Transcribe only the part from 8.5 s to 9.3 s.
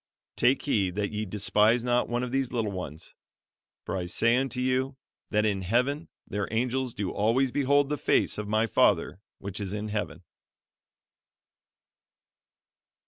Father